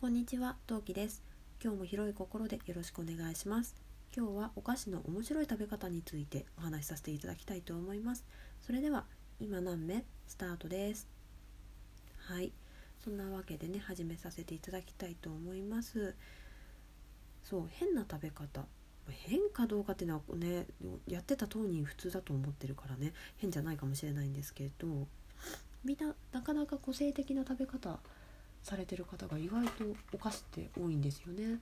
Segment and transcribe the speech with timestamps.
[0.00, 1.22] こんにちは、トウキです。
[1.62, 3.74] 今日も広い心でよろしくお願いします。
[4.16, 8.24] 今日はお菓子の面白い食べ方についてお話しさせていただきたいと思います。
[8.62, 9.04] それでは、
[9.40, 10.06] 今何目？
[10.26, 11.06] スタートです。
[12.16, 12.50] はい、
[13.04, 16.14] そんなわけでね、始めさせていただきたいと思います。
[17.42, 18.64] そう、変な食べ方。
[19.10, 20.66] 変かどうかっていうのはね、
[21.08, 25.06] やってた当人普通だと思ってるからね、変じゃないかもしれないんですけど、
[25.84, 28.00] みんななかなか個性的な食べ方
[28.62, 31.58] されてる方が意外とお菓子って多いんですよね。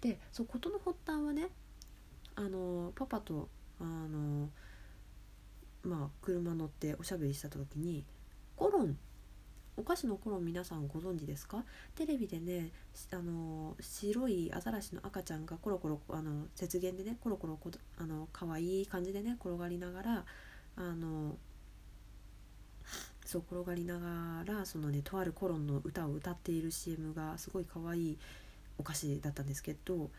[0.00, 1.48] でそう事の発端はね
[2.34, 3.48] あのパパと
[3.80, 4.48] あの
[5.82, 8.04] まあ車乗っておしゃべりした時に
[8.56, 8.98] コロン
[9.78, 11.64] お菓子のコロン皆さんご存知ですか？
[11.94, 12.70] テレビでね
[13.12, 17.58] あの白いアザラシの赤ちゃんがコロコロあの雪原でねコロコロ
[17.98, 20.24] あの可愛い感じでね転がりながら
[20.76, 21.36] あの
[23.26, 28.18] そう転がりながらそのねとあるコロンの歌を歌っている CM がすごい可愛い
[28.78, 30.10] お菓子だったんですけど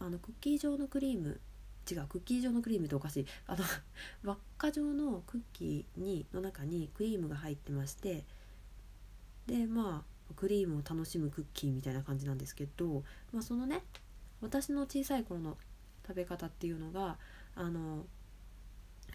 [0.00, 1.40] あのクッキー状のクリーム
[1.88, 3.64] 違うクッキー状のクリームってお菓子あの
[4.24, 8.24] 輪っか状のクッキーにの中にクリームが入ってまして
[9.46, 13.84] でまあクリームを楽しむクッキーみたいな感じなんですけど、まあ、そのね
[14.40, 15.56] 私の小さい頃の
[16.04, 17.16] 食べ方っていうのが
[17.54, 18.06] あの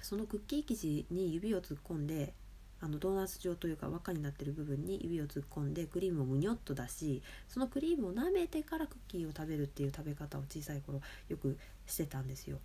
[0.02, 2.34] そのクッキー生地に指を突っ込んで
[2.82, 12.58] あのドーナツ状というか輪っかになってる部分に指を突っ込んでクリームをむにょっと出しそのクリームを舐めてからクッキーを食べるっていう食べ方を小さい頃よくしてたんですよ。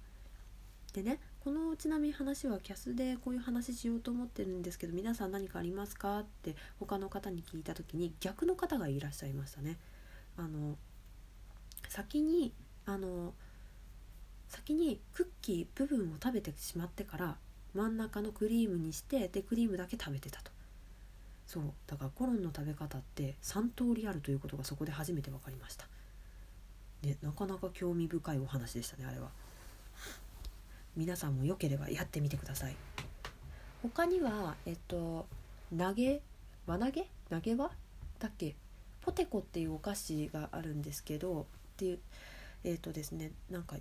[0.95, 9.77] でねこのちなみに話はキャスでこういう話しようと思ってるんですけど皆さん何かありますかって他の方に聞いた時に逆の方がいらっしゃいましたね。
[10.39, 10.77] あの
[11.89, 12.53] 先に
[12.87, 13.35] あの
[14.49, 17.37] 先にクッキー部分を食べてしまってから
[17.77, 20.51] 真ん中のクリームにしてでクリームだけ食べてたと。
[21.47, 25.87] そうだからコロンの食べ方って3通りあるということがそこで初めて分かりました。
[27.03, 29.29] ねなかなか興味深いお話でしたねあれは。
[30.97, 32.77] 皆さんもよければやってみてください。
[33.83, 35.27] 他にはえっと
[35.77, 36.21] 投げ
[36.67, 37.07] 輪投げ？
[37.31, 37.71] 投げ輪？
[38.19, 38.57] だっけ？
[39.03, 41.45] ポテコっていうお菓子があるんですけどっ
[41.77, 41.99] ていう
[42.65, 43.77] えっ、とですねなんか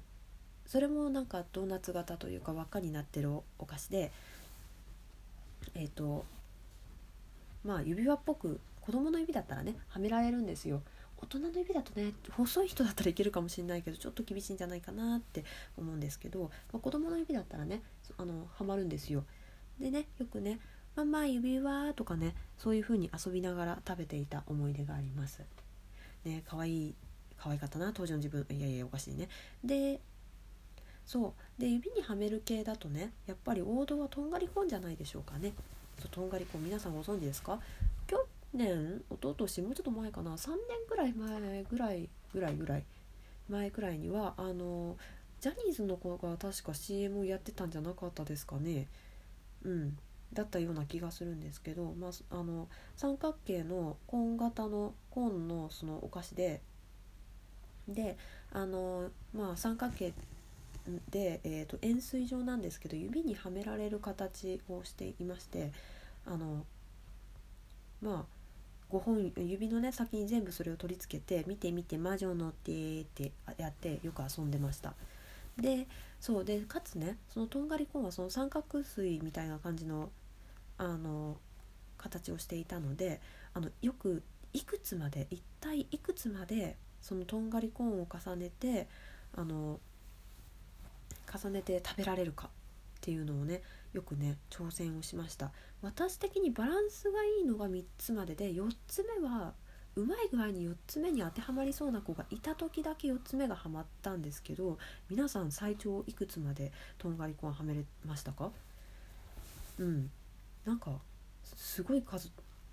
[0.65, 4.11] それもなんかドーナツ型というか輪っかになってるお菓子で
[5.75, 6.25] えっ、ー、と
[7.63, 10.81] まあ指輪っぽく子供の指だったらねはめられるんですよ。
[11.17, 15.43] 大人の指だとね細い人だったらいけるかもしれないけどちょっと厳しいんじゃないかなって
[15.77, 17.81] 思うんですけど、まあ、子供の指だったらね
[18.17, 19.23] あのはまるんですよ。
[19.79, 20.59] でねよくね
[20.95, 25.41] 「ママ指輪」とかねそういう風に遊びながら食べていた思い出があります。
[26.25, 26.95] ね可愛い
[27.37, 29.29] 可愛かったな当時の自分いやいやおかしいね。
[29.63, 29.99] で
[31.05, 31.61] そう。
[31.61, 35.53] で指にはめる系だとねやっぱり王道はとんがりコーンじゃないでしょうかね。
[35.99, 37.59] そうとんがりコーン皆さんご存知ですか？
[38.07, 38.17] 去
[38.53, 40.57] 年一昨年もうちょっと前かな3年
[40.89, 42.83] ぐらい前ぐらいぐらいぐらい
[43.49, 44.97] 前くらいにはあの
[45.39, 48.87] ジャニーズの子が確か CM をやってたんじゃなかったですかね。
[49.63, 49.97] うん
[50.33, 52.67] だったような気がするんですけど、まあ、あの
[52.97, 56.61] 三角形のコーン型のコーンのそのお菓子で
[57.87, 58.17] で
[58.51, 60.13] あのまあ三角形
[61.09, 65.71] で、えーと、円錐状なんですけど指にはめられる形をしていまして
[66.25, 66.65] あの
[68.01, 74.93] まあ5本指のね先に全部それを取り付けて「見て見て魔女の手」ってやってよく遊んでました。
[75.57, 75.87] で
[76.19, 80.11] そうでかつねそのとんがりコーンはその三角錐みたいな感じの
[80.77, 81.37] あの
[81.97, 83.21] 形をしていたので
[83.53, 84.21] あのよく
[84.53, 88.87] いくつまで一体いくつまでそのとんがりコーンを重ねて
[89.33, 89.79] あの
[91.37, 92.49] 重ねて食べられるかっ
[93.01, 93.61] ていうのをね
[93.93, 95.51] よくね挑戦をしました。
[95.81, 99.53] 私的にバランスがいいのが3つまでで4つ目は
[99.95, 104.77] うまい具合に4つ目に当てはまりそうな子がいた時だけ4つ目がはまったんですけど
[105.09, 108.51] 皆さん最長いくつまでとんがりコーンはめれましたか？
[109.79, 110.11] うん。
[110.65, 110.99] なんか
[111.43, 112.29] すごい数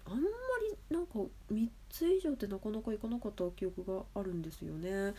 [0.07, 1.21] あんまりなんか
[1.53, 5.15] 3つ以上ってなかなかいかなかった記憶があるんですよね。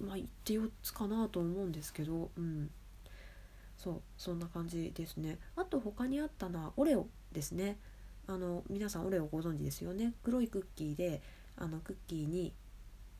[0.00, 2.70] まあ行って4つかなと思うんですけどうん
[3.76, 5.38] そうそんな感じですね。
[5.56, 7.78] あと他にあったのはオレオですね。
[8.26, 10.14] あの皆さんオレオご存知ですよね。
[10.24, 11.20] 黒いクッキーで
[11.56, 12.52] あのクッキーに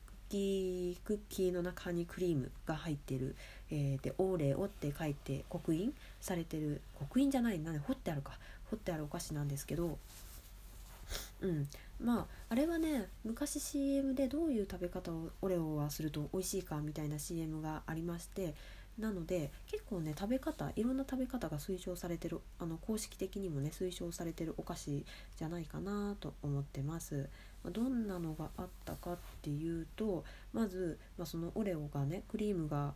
[0.07, 3.35] クッキークッキーの中にクリームが入ってる、
[3.71, 8.37] えー、でオーレオって書いて刻印されてる刻印じゃないな彫ってあるか
[8.69, 9.97] 彫ってあるお菓子なんですけど
[11.41, 11.67] うん。
[11.99, 18.53] まああれはね昔 CM でどういう食べ方をオレオはすると美味しいかみたいな CM がありまして
[18.99, 25.05] なので結構ね食べ方いろんな食べ方が推奨されてるあの公式的にもね推奨されてるお菓子
[25.35, 27.29] じゃないかなと思ってます。
[27.71, 30.23] どんなのがあったかっていうと
[30.53, 32.93] まず、まあ、そのオレオがねクリームが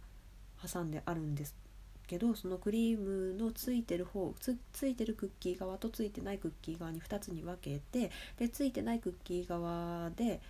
[0.66, 1.56] 挟んであるんです
[2.12, 10.42] けどそのクリームのついてる方つついてるクッキー側とついてないクッキー側に2つに分けてでついてないクッキー側で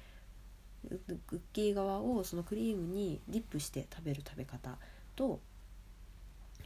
[1.27, 4.75] クッキー側をそのクリームにディップして食べる食べ方
[5.15, 5.39] と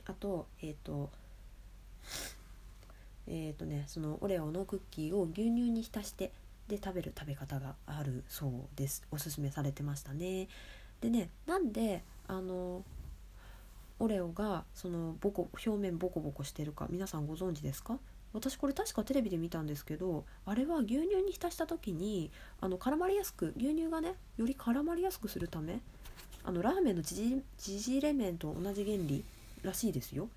[0.05, 1.09] あとえっ、ー、と
[3.27, 6.31] えっ、ー、とねそのオレオのクッキーを牛乳に浸して
[6.69, 9.03] で食べる食べ方があるそうです。
[9.11, 10.47] おすすめされてましたね。
[11.01, 12.85] でねなんであの
[13.99, 17.97] オレオがそのボコ表面ボコボコしてるか皆さんご存知ですか？
[18.33, 25.79] 私これ確かテレビで見たんですけどあれは牛乳に浸した時にあの絡まりやすく牛乳がねより絡まりやすくするため
[26.43, 29.23] あのラーメンの縮れ麺と同じ原理
[29.63, 30.27] らしいですよ。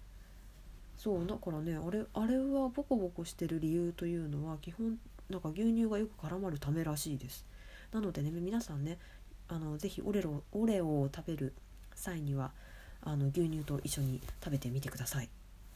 [0.96, 7.44] そうだからねあれあれはボコボコしてる理由というのは基本なんか牛乳がよく絡まるためらしいです。
[7.92, 8.98] なのでね皆さんね
[9.48, 11.52] あのぜひオレロオレオを食べる
[11.94, 12.52] 際には
[13.02, 15.28] あの牛乳と一緒に食べてみてください。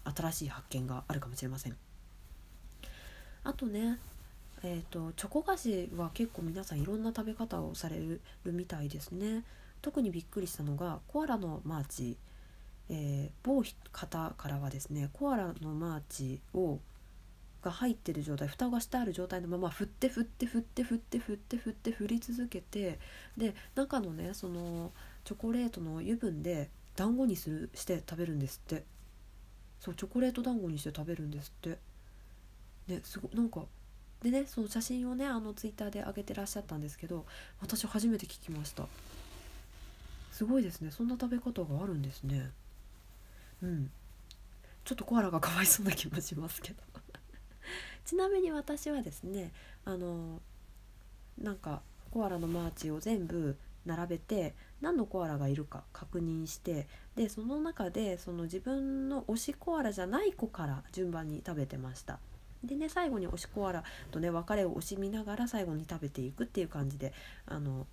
[0.05, 1.77] 新しい発見があるかもしれません。
[3.45, 3.99] あとね
[4.65, 9.43] えーと、チョコ菓子は結構皆さんいろんな食べ方をされるみたいですね。
[9.81, 12.17] 特にびっくりしたのがコアラのマーチ、
[12.89, 16.79] えー、某方からはですねコアラのマーチを
[17.63, 22.99] が入ってる状態蓋がしてある状態のまま振って振って振って振って振って振って振り続けて
[23.37, 24.93] で中のねその
[25.25, 28.85] チョコレートの油分で団子にするして食べるんですって。
[29.81, 31.79] そうチョコレート団子にして食べるんですって。
[32.89, 33.65] ねすごなんか
[34.23, 37.27] でねその写真をねあのツイッターで上げてらっしゃったんですけど
[37.61, 38.87] 私初めて聞きました。
[40.31, 40.91] すごいですね。
[40.91, 42.51] そんな食べ方があるんですね。
[43.63, 43.91] うん。
[44.85, 46.83] ちょっとコアラがかわいそうな気もしますけど。
[48.05, 49.53] ちなみに私はですね
[49.85, 50.41] あの
[51.39, 56.87] なんかコアラのマーチを全部並べて何のコアラがいるか確認して
[57.17, 62.19] でその中でその自分の推しコアラじゃない子から順番に食べてました
[62.65, 67.13] でね最後に推しコアラとね別れを惜しみながら最後に食べていくっていう感じで
[67.47, 67.87] あの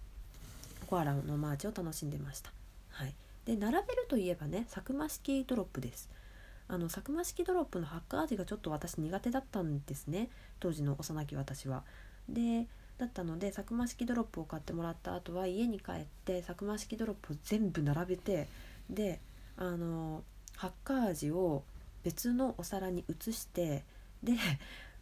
[0.88, 2.52] コアラのマーチを楽しんでました。
[2.90, 3.14] はい、
[3.46, 6.10] で並べるといえばねサクマ式ドロップです。
[6.68, 11.84] あのサクマ式ドロップのハッカー味がちょっと私苦手だったんですね当時の幼き私は。
[12.28, 12.68] で
[13.00, 18.48] だったのでサクマ式ドロップを買ってもらった後は家に帰ってサクマ式ドロップを全部並べて
[18.90, 19.20] で
[19.58, 20.24] あの
[20.58, 21.64] ハッカー味を
[22.04, 23.84] 別のお皿に移して
[24.22, 24.34] で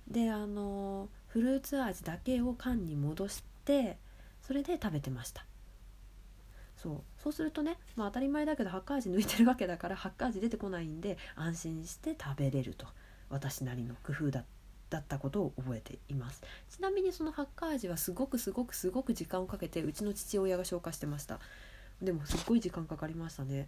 [0.07, 3.97] であのフルーツ味だけを缶に戻して
[4.41, 5.43] それで食べてました。
[6.77, 7.01] そう。
[7.21, 12.85] そうするとね、まあ、当たり前だけどハッカー味抜いてるわけだからハッカー味出てこないんで安心して食べれると。
[13.29, 14.45] 私なりの工夫だ
[14.89, 16.41] だったことを覚えています。
[16.69, 21.39] ちなみにそのハッカー味はすごくすごくすごく時間をかけてうちの父親が消化してました。
[22.01, 23.67] でもすっごい時間かかりましたね。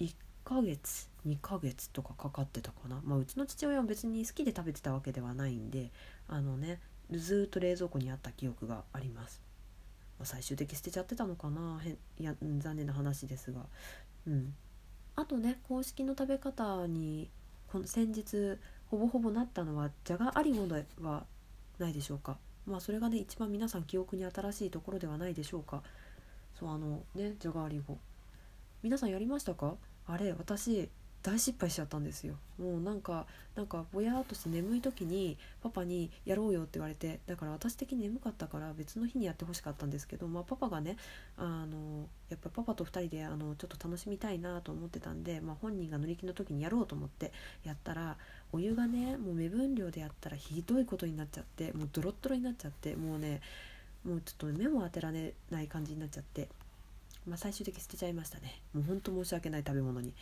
[0.00, 0.14] 1
[0.44, 3.00] ヶ月2ヶ月とかかかってたかな。
[3.04, 5.90] まあうちの父親は別に好きで食べてたわけではないんで
[6.26, 9.42] あのねずっと冷蔵庫にあった記憶があります、
[10.18, 11.80] まあ、最終的捨てちゃってたのかな。
[11.84, 13.66] へいや残念な話ですが。
[14.26, 14.54] うん。
[15.16, 17.30] あとね公式の食べ方に
[17.66, 18.58] この先日
[18.90, 21.24] ほぼほぼなったのはじゃがありごでは
[21.78, 22.38] ないでしょうか。
[22.66, 25.82] まあそれがね一番皆さん記憶に新しいところではないでしょうか。
[26.58, 27.98] そうあのねじゃがありご
[28.82, 29.74] 皆さんやりましたか？
[30.06, 30.88] あれ私
[31.22, 32.34] 大失敗しちゃったんですよ。
[32.58, 40.96] もうなんかなんかぼやっとして眠い時にパパにやろうよって言われてだから私的に眠かったから別の日にやってほしかったんですけど、まあ、パパがね
[41.36, 47.32] あのやっぱパパと2人であのちょっと楽しみたいなと思ってたんで、まあ、本人が乗り気の時にやろうと思って
[47.64, 48.16] やったら
[48.52, 53.40] お湯がねもう目分量でやったらひどいことになっちゃってもうドロッドロになっちゃってもうね
[54.04, 56.48] もうちょっと目も当てられない感じになっちゃって
[57.28, 58.62] まあ、最終的に捨てちゃいましたね。
[58.72, 60.14] もうほんと申し訳ない食べ物に。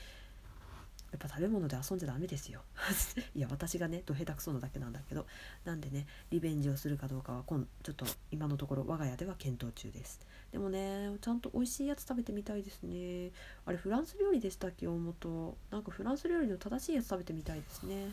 [1.16, 2.60] やっぱ食べ物で遊んじゃダメですよ。
[3.34, 5.26] いや私がねど下手くそなだけなんだけど。
[5.64, 10.20] なんでねリベンジをするかどうかは今ちょっと今のところ我が家では検討中です。
[10.52, 13.32] でもねちゃんと美味しいやつ食べてみたいですね。
[13.64, 18.12] あれフランス料理でしたっけ大元なんかフランス料理の正しいやつ食べてみたいですね。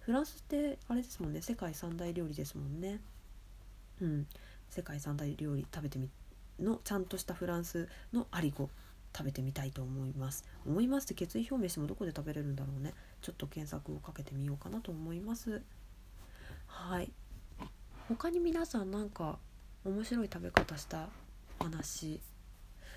[0.00, 3.00] フランスってあれですもんね世界三大料理ですもんね。
[4.00, 4.26] うん。
[4.70, 6.08] 世界三大料理食べてみ
[6.58, 8.70] のちゃんとしたフランスのアリゴ
[9.16, 10.44] 食べてみたいと思います。
[10.66, 12.94] 思いますって決意表明してもどこで食べれるんだろうね。
[13.20, 15.62] ちょっと検索をかけてみようかなと思います。
[16.66, 17.12] はい。
[18.08, 19.38] 他に皆さんなんか
[19.84, 21.08] 面白い食べ方した
[21.58, 22.20] 話？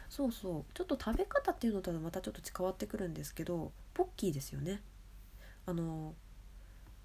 [0.10, 0.74] そうそう。
[0.74, 4.82] ちょっと食べ方っていうのとはまたちょっと変わってくるんですけどポッキーですよね。
[5.65, 6.13] あの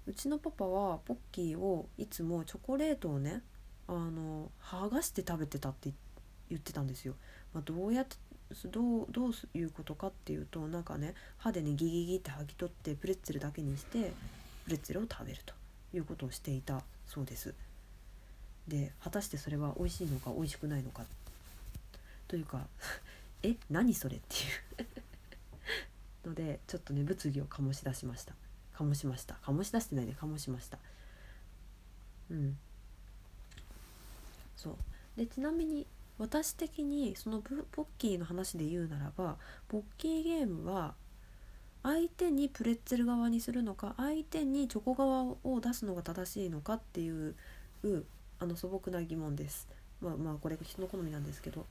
[0.05, 3.41] うちのパパはポッキーをいつもチョコレートをね
[3.87, 5.91] あの剥がして食べてたって
[6.49, 7.15] 言ってたんですよ。
[7.53, 8.15] まあ、どうやって
[8.65, 14.11] どうどういうことかっていうとなんかね歯でねギギギって剥ぎ取ってプレッツェルだけにして
[14.65, 15.53] プレッツェルを食べると
[15.93, 17.53] いうことをしていたそうです。
[18.67, 21.03] で果たしてそれは美味しいのか美味しくないのか
[22.27, 22.67] というか
[23.43, 24.39] え何それってい
[24.85, 24.87] う。
[26.29, 28.33] のでちょっとね物議を醸し出しました。
[28.73, 29.35] 醸しました。
[29.43, 30.79] 醸し出してないで醸しました。
[32.29, 32.57] うん。
[34.57, 34.77] そう。
[35.15, 35.85] でちなみに
[36.19, 40.93] 私的にそのポッキーの話で言うならばポッキーゲームは
[41.81, 47.35] 相手にプレッツェル側にするのか相手にチョコ側を出すのが正しいのかっていう
[48.39, 49.69] あの素朴な疑問です。
[50.01, 51.65] まあまあこれ人の好みなんですけど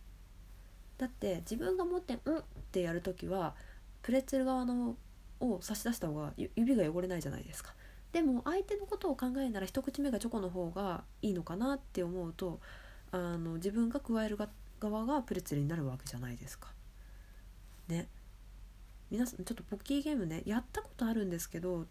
[0.98, 3.54] だって自分が持って「うん」ってやる時は
[4.02, 4.96] プレッツェル側の
[5.40, 7.74] を差し出した方が指が汚れないじゃないですか
[8.12, 12.60] でも相手のことを考えなら一口目がチョコの方がいいのかなって思うと
[13.12, 14.38] あの自分が加える
[14.80, 16.68] 側がプレッツェルになるわけじゃないですか。
[17.88, 18.08] ね。
[19.10, 21.86] 皆さんちょっとポッキーゲームねやったことあるんですけど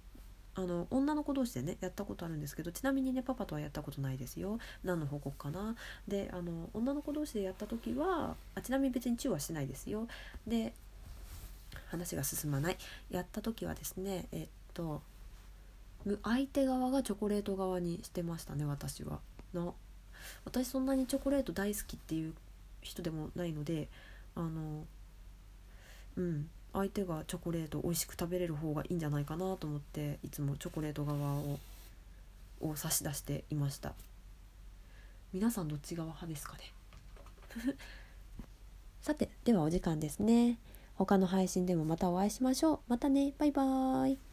[0.53, 4.59] あの女の子同士でねやったことあるんですけどちなみにねパパとはやったことないですよ。
[4.83, 5.75] 何の報告かな。
[6.07, 10.07] であの女の子同士でやった時はあちなみに別にチューはしないですよ。
[10.45, 10.73] で
[11.89, 12.77] 話が進まない。
[13.09, 15.01] やった時はですねえっと
[16.23, 19.19] 相手側がチョコレート側にしてましたね私は。
[19.53, 19.75] の
[20.45, 22.33] 私そんなにチョコレート大好きっていう
[22.81, 23.87] 人でもないので
[24.35, 24.85] あの
[26.15, 31.59] うん相手がチョコレート美味しく食べれる方がいいんじゃないかなと思っていつもチョコレート側を
[32.59, 33.93] を差し出していました。
[35.31, 36.73] 皆さんどっち側派ですかね？
[39.01, 40.57] さてではお時間ですね。
[40.95, 42.79] 他の配信でもまたお会いしましょう。
[42.87, 43.33] またね。
[43.37, 44.26] バイバーイ。